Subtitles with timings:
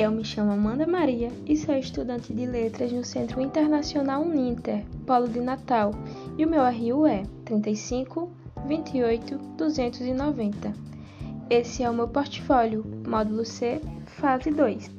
[0.00, 5.28] Eu me chamo Amanda Maria e sou estudante de letras no Centro Internacional Uninter, Polo
[5.28, 5.90] de Natal,
[6.38, 8.32] e o meu RU é 35
[8.66, 10.72] 28 290.
[11.50, 14.90] Esse é o meu portfólio, módulo C, fase 2.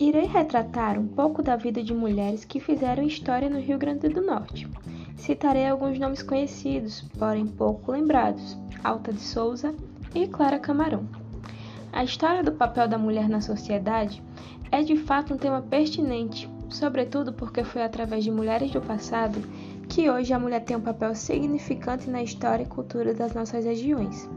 [0.00, 4.22] Irei retratar um pouco da vida de mulheres que fizeram história no Rio Grande do
[4.22, 4.66] Norte.
[5.18, 9.74] Citarei alguns nomes conhecidos, porém pouco lembrados: Alta de Souza
[10.14, 11.25] e Clara Camarão.
[11.96, 14.22] A história do papel da mulher na sociedade
[14.70, 19.40] é de fato um tema pertinente, sobretudo porque foi através de mulheres do passado
[19.88, 24.28] que hoje a mulher tem um papel significante na história e cultura das nossas regiões.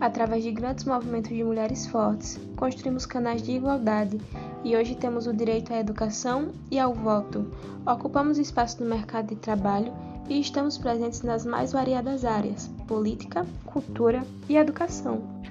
[0.00, 4.18] Através de grandes movimentos de mulheres fortes, construímos canais de igualdade
[4.64, 7.52] e hoje temos o direito à educação e ao voto.
[7.86, 9.92] Ocupamos espaço no mercado de trabalho
[10.26, 15.44] e estamos presentes nas mais variadas áreas: política, cultura e educação.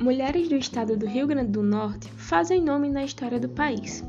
[0.00, 4.02] Mulheres do estado do Rio Grande do Norte fazem nome na história do país.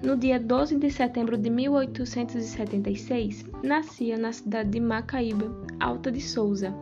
[0.00, 6.72] No dia 12 de setembro de 1876, nascia na cidade de Macaíba, Alta de Souza,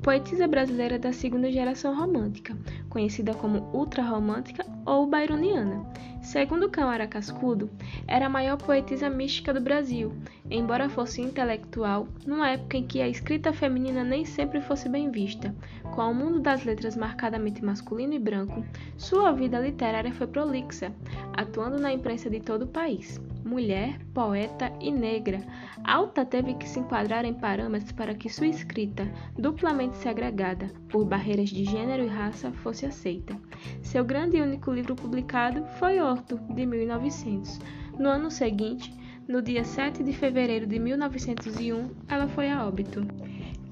[0.00, 2.56] poetisa brasileira da segunda geração romântica,
[2.88, 5.84] conhecida como ultrarromântica ou byroniana.
[6.22, 7.70] Segundo Câmara Cascudo,
[8.06, 10.12] era a maior poetisa mística do Brasil,
[10.50, 15.54] embora fosse intelectual, numa época em que a escrita feminina nem sempre fosse bem vista.
[15.94, 18.64] Com o mundo das letras marcadamente masculino e branco,
[18.96, 20.92] sua vida literária foi prolixa,
[21.34, 25.40] atuando na imprensa de todo o país mulher, poeta e negra.
[25.82, 31.48] Alta teve que se enquadrar em parâmetros para que sua escrita, duplamente segregada por barreiras
[31.48, 33.36] de gênero e raça, fosse aceita.
[33.82, 37.58] Seu grande e único livro publicado foi Horto, de 1900.
[37.98, 38.94] No ano seguinte,
[39.26, 43.06] no dia 7 de fevereiro de 1901, ela foi a óbito.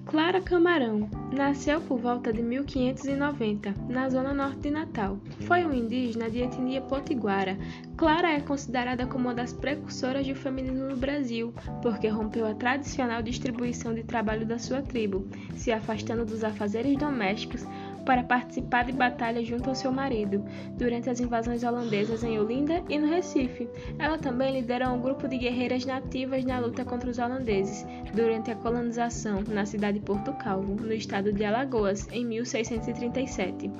[0.07, 5.19] Clara Camarão nasceu por volta de 1590, na zona norte de Natal.
[5.41, 7.59] Foi um indígena de etnia potiguara.
[7.97, 13.21] Clara é considerada como uma das precursoras do feminino no Brasil, porque rompeu a tradicional
[13.21, 15.27] distribuição de trabalho da sua tribo,
[15.57, 17.67] se afastando dos afazeres domésticos
[18.07, 20.43] para participar de batalhas junto ao seu marido,
[20.79, 23.69] durante as invasões holandesas em Olinda e no Recife.
[23.99, 27.85] Ela também liderou um grupo de guerreiras nativas na luta contra os holandeses,
[28.15, 33.71] durante a colonização na cidade de Porto Calvo, no estado de Alagoas, em 1637.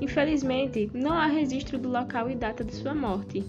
[0.00, 3.44] Infelizmente, não há registro do local e data de sua morte.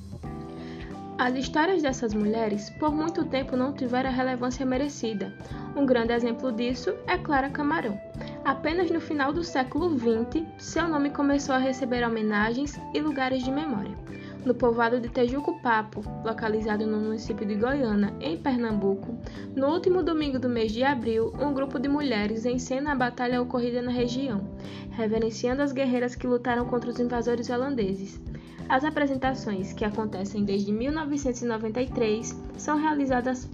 [1.18, 5.34] As histórias dessas mulheres por muito tempo não tiveram a relevância merecida.
[5.76, 7.98] Um grande exemplo disso é Clara Camarão.
[8.46, 13.50] Apenas no final do século XX, seu nome começou a receber homenagens e lugares de
[13.50, 13.98] memória.
[14.46, 19.18] No povoado de Tejuco-Papo, localizado no município de Goiânia, em Pernambuco,
[19.56, 23.82] no último domingo do mês de abril, um grupo de mulheres encena a batalha ocorrida
[23.82, 24.48] na região,
[24.92, 28.22] reverenciando as guerreiras que lutaram contra os invasores holandeses.
[28.70, 33.50] As apresentações, que acontecem desde 1993, são realizadas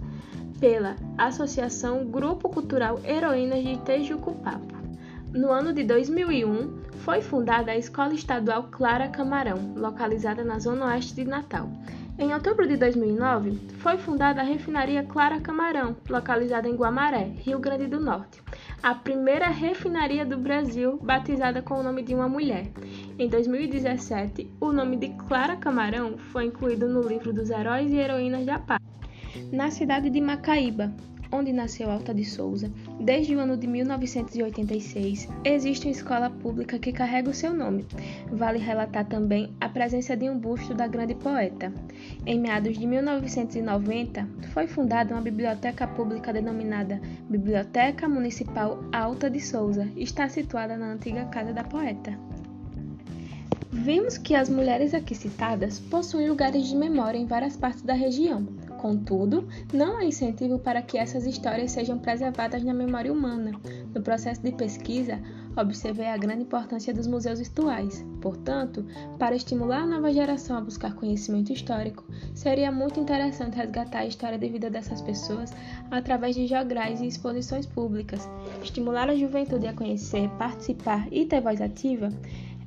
[0.60, 4.81] pela Associação Grupo Cultural Heroínas de Tejucupapo.
[5.34, 11.14] No ano de 2001, foi fundada a Escola Estadual Clara Camarão, localizada na zona oeste
[11.14, 11.70] de Natal.
[12.18, 17.86] Em outubro de 2009, foi fundada a Refinaria Clara Camarão, localizada em Guamaré, Rio Grande
[17.86, 18.42] do Norte,
[18.82, 22.66] a primeira refinaria do Brasil batizada com o nome de uma mulher.
[23.18, 28.44] Em 2017, o nome de Clara Camarão foi incluído no livro dos Heróis e Heroínas
[28.44, 28.82] da Paz.
[29.50, 30.92] Na cidade de Macaíba,
[31.32, 32.70] onde nasceu Alta de Souza,
[33.00, 37.86] desde o ano de 1986, existe uma escola pública que carrega o seu nome.
[38.30, 41.72] Vale relatar também a presença de um busto da grande poeta.
[42.26, 49.88] Em meados de 1990, foi fundada uma biblioteca pública denominada Biblioteca Municipal Alta de Souza.
[49.96, 52.16] Está situada na antiga Casa da Poeta.
[53.74, 58.46] Vimos que as mulheres aqui citadas possuem lugares de memória em várias partes da região.
[58.82, 63.52] Contudo, não há incentivo para que essas histórias sejam preservadas na memória humana.
[63.94, 65.20] No processo de pesquisa,
[65.56, 68.04] observei a grande importância dos museus virtuais.
[68.20, 68.84] Portanto,
[69.20, 72.04] para estimular a nova geração a buscar conhecimento histórico,
[72.34, 75.52] seria muito interessante resgatar a história de vida dessas pessoas
[75.88, 78.28] através de jograis e exposições públicas.
[78.64, 82.08] Estimular a juventude a conhecer, participar e ter voz ativa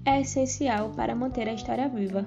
[0.06, 2.26] é essencial para manter a história viva.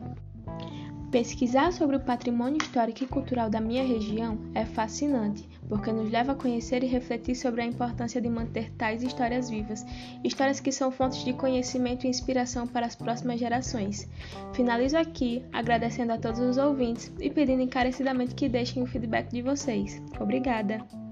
[1.10, 6.32] Pesquisar sobre o patrimônio histórico e cultural da minha região é fascinante, porque nos leva
[6.32, 9.86] a conhecer e refletir sobre a importância de manter tais histórias vivas,
[10.22, 14.06] histórias que são fontes de conhecimento e inspiração para as próximas gerações.
[14.52, 19.40] Finalizo aqui agradecendo a todos os ouvintes e pedindo encarecidamente que deixem o feedback de
[19.40, 20.02] vocês.
[20.20, 21.07] Obrigada!